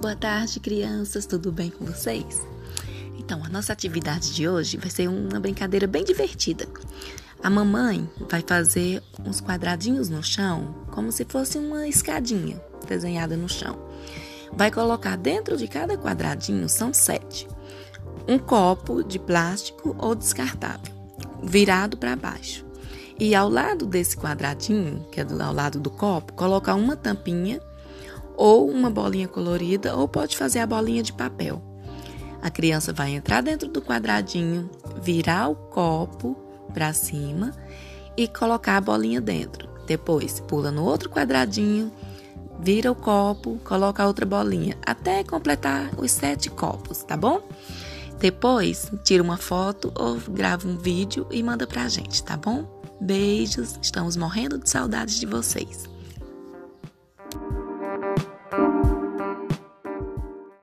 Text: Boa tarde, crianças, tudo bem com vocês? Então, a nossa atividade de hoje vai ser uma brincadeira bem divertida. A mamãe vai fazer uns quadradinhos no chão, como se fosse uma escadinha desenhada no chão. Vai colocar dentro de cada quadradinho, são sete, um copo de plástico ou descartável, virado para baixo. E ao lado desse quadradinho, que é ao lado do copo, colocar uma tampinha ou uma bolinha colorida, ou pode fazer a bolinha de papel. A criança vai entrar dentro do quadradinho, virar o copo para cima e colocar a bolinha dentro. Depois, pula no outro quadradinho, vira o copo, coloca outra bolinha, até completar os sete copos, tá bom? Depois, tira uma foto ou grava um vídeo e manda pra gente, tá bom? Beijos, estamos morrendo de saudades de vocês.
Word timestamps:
Boa 0.00 0.14
tarde, 0.14 0.60
crianças, 0.60 1.26
tudo 1.26 1.50
bem 1.50 1.70
com 1.70 1.84
vocês? 1.84 2.40
Então, 3.18 3.42
a 3.44 3.48
nossa 3.48 3.72
atividade 3.72 4.32
de 4.32 4.48
hoje 4.48 4.76
vai 4.76 4.88
ser 4.88 5.08
uma 5.08 5.40
brincadeira 5.40 5.88
bem 5.88 6.04
divertida. 6.04 6.68
A 7.42 7.50
mamãe 7.50 8.08
vai 8.30 8.40
fazer 8.46 9.02
uns 9.26 9.40
quadradinhos 9.40 10.08
no 10.08 10.22
chão, 10.22 10.72
como 10.92 11.10
se 11.10 11.24
fosse 11.24 11.58
uma 11.58 11.88
escadinha 11.88 12.62
desenhada 12.86 13.36
no 13.36 13.48
chão. 13.48 13.76
Vai 14.52 14.70
colocar 14.70 15.16
dentro 15.16 15.56
de 15.56 15.66
cada 15.66 15.98
quadradinho, 15.98 16.68
são 16.68 16.94
sete, 16.94 17.48
um 18.28 18.38
copo 18.38 19.02
de 19.02 19.18
plástico 19.18 19.96
ou 19.98 20.14
descartável, 20.14 20.94
virado 21.42 21.96
para 21.96 22.14
baixo. 22.14 22.64
E 23.18 23.34
ao 23.34 23.48
lado 23.48 23.84
desse 23.84 24.16
quadradinho, 24.16 25.04
que 25.10 25.20
é 25.20 25.26
ao 25.42 25.52
lado 25.52 25.80
do 25.80 25.90
copo, 25.90 26.34
colocar 26.34 26.76
uma 26.76 26.94
tampinha 26.94 27.60
ou 28.38 28.70
uma 28.70 28.88
bolinha 28.88 29.26
colorida, 29.26 29.96
ou 29.96 30.06
pode 30.06 30.36
fazer 30.36 30.60
a 30.60 30.66
bolinha 30.66 31.02
de 31.02 31.12
papel. 31.12 31.60
A 32.40 32.48
criança 32.48 32.92
vai 32.92 33.10
entrar 33.10 33.42
dentro 33.42 33.68
do 33.68 33.82
quadradinho, 33.82 34.70
virar 35.02 35.48
o 35.48 35.56
copo 35.56 36.36
para 36.72 36.92
cima 36.92 37.52
e 38.16 38.28
colocar 38.28 38.76
a 38.76 38.80
bolinha 38.80 39.20
dentro. 39.20 39.68
Depois, 39.88 40.38
pula 40.38 40.70
no 40.70 40.84
outro 40.84 41.10
quadradinho, 41.10 41.90
vira 42.60 42.92
o 42.92 42.94
copo, 42.94 43.58
coloca 43.64 44.06
outra 44.06 44.24
bolinha, 44.24 44.78
até 44.86 45.24
completar 45.24 45.90
os 45.98 46.12
sete 46.12 46.48
copos, 46.48 47.02
tá 47.02 47.16
bom? 47.16 47.42
Depois, 48.20 48.90
tira 49.02 49.22
uma 49.22 49.36
foto 49.36 49.92
ou 49.96 50.16
grava 50.30 50.68
um 50.68 50.76
vídeo 50.76 51.26
e 51.32 51.42
manda 51.42 51.66
pra 51.66 51.88
gente, 51.88 52.22
tá 52.22 52.36
bom? 52.36 52.80
Beijos, 53.00 53.78
estamos 53.82 54.16
morrendo 54.16 54.58
de 54.58 54.70
saudades 54.70 55.18
de 55.18 55.26
vocês. 55.26 55.97